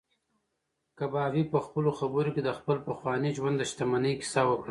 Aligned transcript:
کبابي 0.97 1.43
په 1.51 1.57
خپلو 1.65 1.89
خبرو 1.99 2.31
کې 2.35 2.41
د 2.45 2.49
خپل 2.57 2.77
پخواني 2.87 3.29
ژوند 3.37 3.55
د 3.57 3.63
شتمنۍ 3.71 4.13
کیسه 4.21 4.41
وکړه. 4.45 4.59